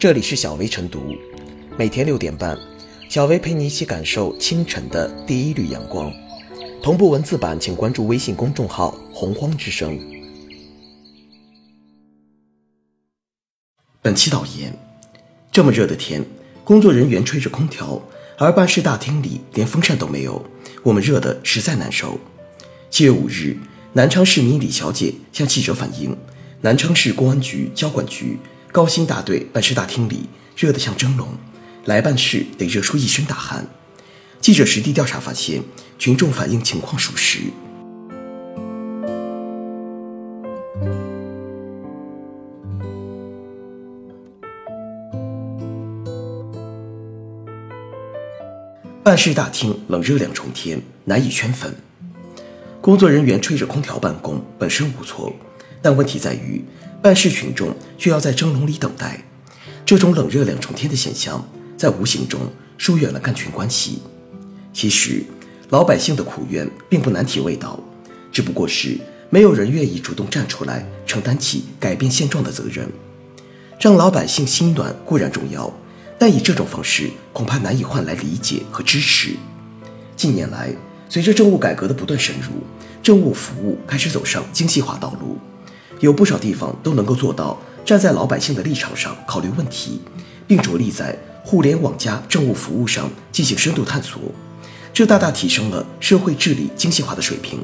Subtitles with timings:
[0.00, 1.14] 这里是小薇晨读，
[1.76, 2.58] 每天六点半，
[3.10, 6.10] 小薇陪你一起感受清晨的第一缕阳光。
[6.82, 10.00] 同步文字版，请关注微信公众号“洪荒之声”。
[14.00, 14.74] 本期导言：
[15.52, 16.24] 这么热的天，
[16.64, 18.00] 工作人员吹着空调，
[18.38, 20.42] 而办事大厅里连风扇都没有，
[20.82, 22.18] 我们热的实在难受。
[22.88, 23.54] 七月五日，
[23.92, 26.16] 南昌市民李小姐向记者反映，
[26.62, 28.38] 南昌市公安局交管局。
[28.72, 31.26] 高新大队办事大厅里热得像蒸笼，
[31.86, 33.66] 来办事得热出一身大汗。
[34.40, 35.60] 记者实地调查发现，
[35.98, 37.40] 群众反映情况属实。
[49.02, 51.74] 办事大厅冷热两重天，难以圈粉。
[52.80, 55.32] 工作人员吹着空调办公本身无错，
[55.82, 56.64] 但问题在于。
[57.02, 59.24] 办事群众却要在蒸笼里等待，
[59.86, 61.42] 这种冷热两重天的现象，
[61.74, 62.40] 在无形中
[62.76, 64.02] 疏远了干群关系。
[64.70, 65.24] 其实，
[65.70, 67.80] 老百姓的苦怨并不难体味到，
[68.30, 68.98] 只不过是
[69.30, 72.86] 没有人愿意主动站出来承担起改变现状的责任。
[73.80, 75.72] 让老百姓心暖固然重要，
[76.18, 79.30] 但以这种方式恐怕难以换来理解和支持。
[80.14, 80.70] 近年来，
[81.08, 82.62] 随着政务改革的不断深入，
[83.02, 85.38] 政务服务开始走上精细化道路。
[86.00, 90.00] 有不少地方都能够做到站在老百姓的立场上考虑问题，
[90.46, 94.20] 并着力在互联网加政务服务上进行深度探索，
[94.92, 97.60] 这大大提升了社会治理精细化的水平，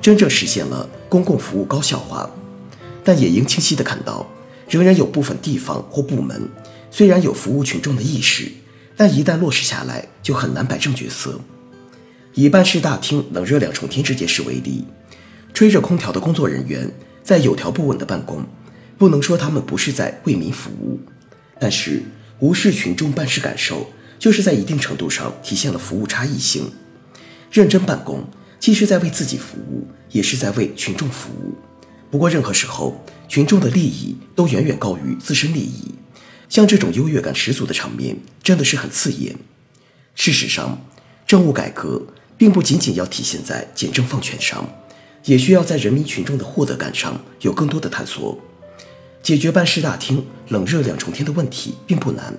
[0.00, 2.28] 真正实现了公共服务高效化。
[3.02, 4.26] 但也应清晰地看到，
[4.68, 6.48] 仍然有部分地方或部门
[6.90, 8.50] 虽然有服务群众的意识，
[8.96, 11.40] 但一旦落实下来，就很难摆正角色。
[12.34, 14.84] 以办事大厅冷热两重天这件事为例，
[15.54, 16.88] 吹着空调的工作人员。
[17.30, 18.44] 在有条不紊的办公，
[18.98, 20.98] 不能说他们不是在为民服务，
[21.60, 22.02] 但是
[22.40, 26.72] 无视群众办事感受，就是在一定程度上体现了服务差异性。
[27.52, 28.28] 认真办公，
[28.58, 31.54] 既是在为自己服务，也是在为群众服务。
[32.10, 35.94] 不过，任何时候，群众的利益都远远高于自身利益。
[36.48, 39.36] 像这种优越感十足的场面，真的是很刺眼。
[40.16, 40.84] 事实上，
[41.28, 42.02] 政务改革
[42.36, 44.68] 并不仅仅要体现在简政放权上。
[45.24, 48.38] 也需要在人民群众的获得感上有更多的探索。
[49.22, 52.34] 解决办事大厅冷热两重天的问题并不难，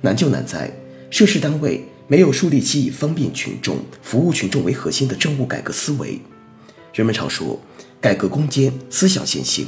[0.00, 0.74] 难就难在
[1.10, 6.20] 涉事单位没有树立起以方便群众、服务群众为核心的政务改革思维。
[6.94, 7.60] 人们常说，
[8.00, 9.66] 改革攻坚，思想先行。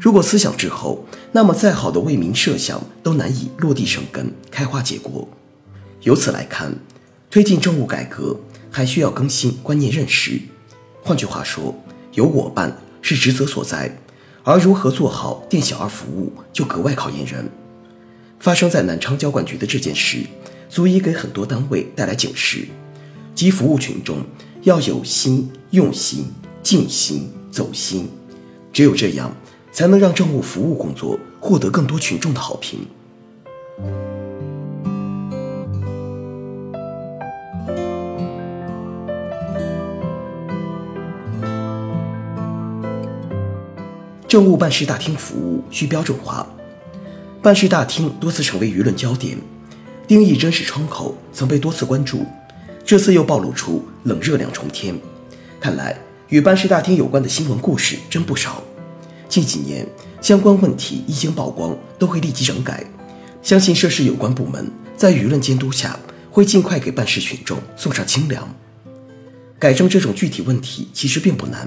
[0.00, 5.28] 如果思想滞后，那么再好的为民设想都难以落地生根、开花结果。
[6.02, 6.72] 由此来看，
[7.28, 8.38] 推进政务改革
[8.70, 10.40] 还需要更新观念认识。
[11.02, 11.74] 换句话说，
[12.18, 13.96] 有我办是职责所在，
[14.42, 17.48] 而如何做好店小二服务就格外考验人。
[18.40, 20.26] 发生在南昌交管局的这件事，
[20.68, 22.66] 足以给很多单位带来警示，
[23.36, 24.16] 即服务群众
[24.62, 26.26] 要有心、用心、
[26.60, 28.08] 尽心、走心，
[28.72, 29.32] 只有这样，
[29.70, 32.80] 才能让政务服务工作获得更多群众的好评。
[44.28, 46.46] 政务办事大厅服务需标准化。
[47.40, 49.38] 办事大厅多次成为舆论焦点，
[50.06, 52.26] 定义真实窗口曾被多次关注，
[52.84, 54.94] 这次又暴露出冷热两重天。
[55.58, 58.62] 看来与办事大厅有关的新闻故事真不少。
[59.30, 59.86] 近几年
[60.20, 62.84] 相关问题一经曝光，都会立即整改。
[63.42, 65.98] 相信涉事有关部门在舆论监督下，
[66.30, 68.46] 会尽快给办事群众送上清凉。
[69.58, 71.66] 改正这种具体问题其实并不难。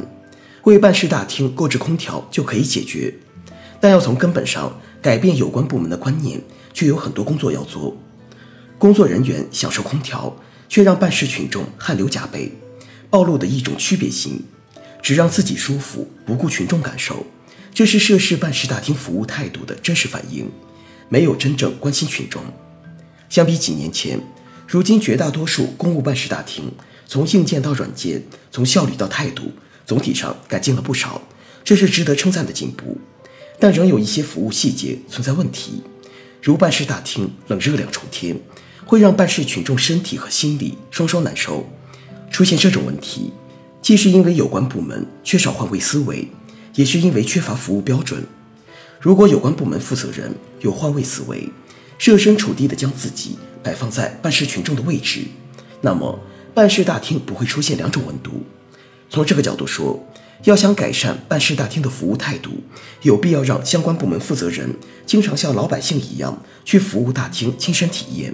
[0.64, 3.14] 为办事大厅购置空调就可以解决，
[3.80, 6.40] 但要从根本上改变有关部门的观念，
[6.72, 7.98] 却有很多工作要做。
[8.78, 10.36] 工作人员享受空调，
[10.70, 12.52] 却让办事群众汗流浃背，
[13.10, 14.44] 暴露的一种区别心，
[15.02, 17.26] 只让自己舒服，不顾群众感受，
[17.74, 20.48] 这是涉事办事大厅服务态度的真实反映，
[21.10, 22.44] 没有真正关心群众。
[23.30, 24.20] 相比几年前，
[24.68, 26.72] 如今绝大多数公务办事大厅，
[27.08, 29.52] 从硬件到软件，从效率到态度。
[29.86, 31.22] 总体上改进了不少，
[31.64, 32.98] 这是值得称赞的进步，
[33.60, 35.84] 但仍有一些服务细节存在问题，
[36.42, 38.40] 如办事大厅冷热两重天，
[38.86, 41.68] 会让办事群众身体和心理双双难受。
[42.32, 43.34] 出现这种问题，
[43.82, 46.28] 既是因为有关部门缺少换位思维，
[46.76, 48.24] 也是因为缺乏服务标准。
[49.00, 51.50] 如果有关部门负责人有换位思维，
[51.98, 55.26] 设身处地地将自己摆放在办事群众的位置，
[55.82, 56.20] 那么
[56.54, 58.44] 办事大厅不会出现两种温度。
[59.12, 60.02] 从这个角度说，
[60.46, 62.52] 要想改善办事大厅的服务态度，
[63.02, 64.74] 有必要让相关部门负责人
[65.06, 68.34] 经常像老百姓一样去服务大厅亲身体验。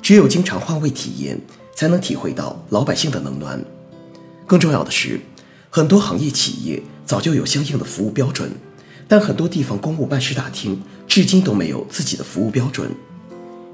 [0.00, 1.38] 只有经常换位体验，
[1.76, 3.62] 才能体会到老百姓的冷暖。
[4.46, 5.20] 更重要的是，
[5.68, 8.50] 很多行业企业早就有相应的服务标准，
[9.06, 12.90] 但很多地方公务办事大厅至今都没有自己的服务标准。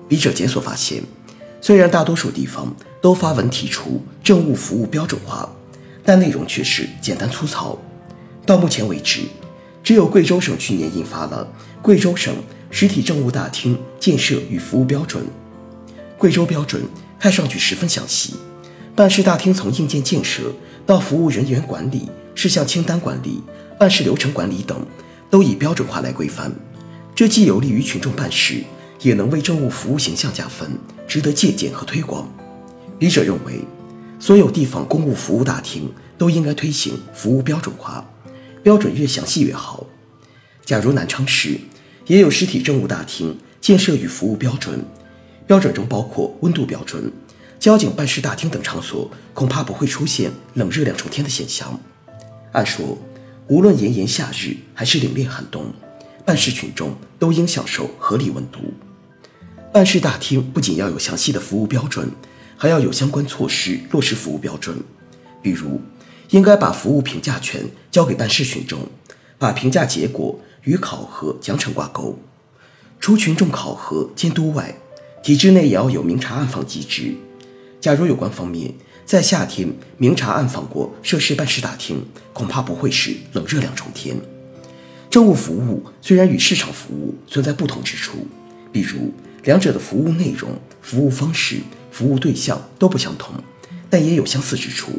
[0.09, 1.05] 笔者检索发现，
[1.61, 5.49] 虽然大多数地方都发文提出政务服务标准化。
[6.07, 7.77] 但内容却是简单粗糙。
[8.47, 9.23] 到目前为止，
[9.83, 11.47] 只有贵州省去年印发了
[11.83, 12.33] 《贵州省
[12.71, 15.25] 实体政务大厅建设与服务标准》。
[16.17, 16.81] 贵州标准
[17.19, 18.37] 看上去十分详细，
[18.95, 20.53] 办事大厅从硬件建设
[20.87, 23.43] 到服务人员管理、事项清单管理、
[23.79, 24.87] 办事流程管理等，
[25.29, 26.53] 都以标准化来规范。
[27.15, 28.63] 这既有利于群众办事，
[29.03, 30.79] 也能为政务服务形象加分，
[31.09, 32.33] 值得借鉴和推广。
[32.97, 33.61] 笔者认为。
[34.19, 38.05] 所有地方公务服务大厅都应该推行服务标准化，
[38.63, 39.87] 标准越详细越好。
[40.65, 41.61] 假如南昌市
[42.07, 44.85] 也有实体政务大厅建设与服务标准，
[45.47, 47.13] 标准中包括温度标准，
[47.61, 51.79] 交警办事大厅等场所恐怕不会出现冷热两重天的现象。
[52.53, 52.99] 按说，
[53.49, 55.73] 无论炎炎夏日还是凛冽寒冬，
[56.25, 58.61] 办事群众都应享受合理温度。
[59.73, 62.11] 办事大厅不仅要有详细的服务标准。
[62.57, 64.77] 还要有相关措施落实服务标准，
[65.43, 65.81] 比如
[66.31, 68.81] 应该把服务评价权交给办事群众，
[69.39, 72.19] 把评价结果与考核奖惩挂钩。
[72.99, 74.75] 除群众考核监督外，
[75.23, 77.15] 体制内也要有明察暗访机制。
[77.79, 78.73] 假如有关方面
[79.05, 84.17] 在夏天明察暗访过涉事办事大厅，恐怕不会是冷热两重天。
[85.11, 88.27] 政务服务虽然与市场服务存在不同之处，
[88.73, 89.13] 比如
[89.45, 90.51] 两者的服务内容、
[90.81, 91.59] 服务方式。
[91.97, 93.35] 服务对象都不相同，
[93.89, 94.93] 但也有相似之处，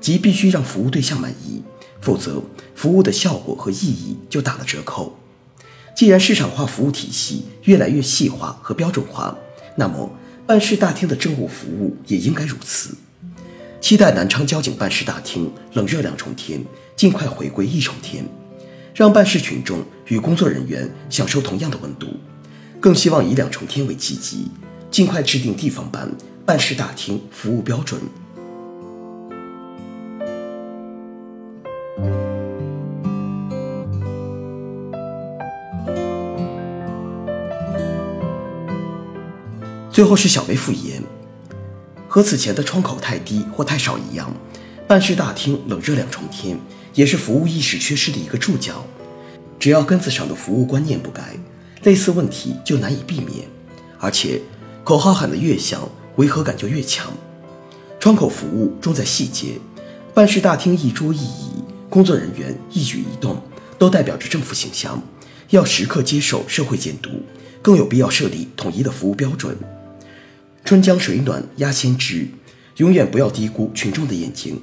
[0.00, 1.62] 即必须让服务对象满意，
[2.00, 2.42] 否则
[2.74, 5.18] 服务的效果和意义就打了折扣。
[5.94, 9.36] 既然市场化服务体系越来越细化和标准化，
[9.76, 10.10] 那么
[10.46, 12.96] 办事大厅的政务服务也应该如此。
[13.78, 16.64] 期待南昌交警办事大厅冷热两重天
[16.96, 18.24] 尽快回归一重天，
[18.94, 22.06] 让办事群众与工作人员享受同样的温度。
[22.80, 24.46] 更希望以两重天为契机，
[24.90, 26.10] 尽快制定地方版。
[26.44, 28.00] 办事大厅服务标准。
[39.92, 41.02] 最后是小微复言，
[42.08, 44.32] 和此前的窗口太低或太少一样，
[44.88, 46.58] 办事大厅冷热两重天，
[46.94, 48.84] 也是服务意识缺失的一个注脚。
[49.58, 51.38] 只要根子上的服务观念不改，
[51.84, 53.46] 类似问题就难以避免。
[54.00, 54.40] 而且，
[54.90, 55.88] 口号喊得越响。
[56.16, 57.10] 违和感就越强。
[58.00, 59.52] 窗口服务重在细节，
[60.12, 61.50] 办事大厅一桌一椅，
[61.88, 63.40] 工作人员一举一动，
[63.78, 65.00] 都代表着政府形象，
[65.50, 67.08] 要时刻接受社会监督，
[67.62, 69.56] 更有必要设立统一的服务标准。
[70.64, 72.26] 春江水暖鸭先知，
[72.78, 74.60] 永远不要低估群众的眼睛。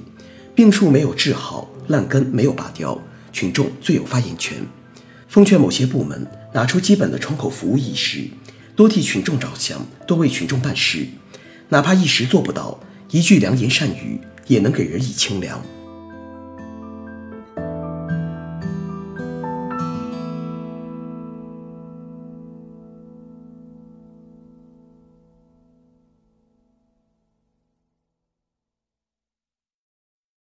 [0.54, 3.00] 病树没有治好，烂根没有拔掉，
[3.32, 4.58] 群众最有发言权。
[5.26, 8.28] 奉劝某些部门拿出基本的窗口服务意识，
[8.78, 11.04] 多替群众着想，多为群众办事。
[11.70, 12.78] 哪怕一时做不到，
[13.10, 15.60] 一句良言善语也能给人以清凉。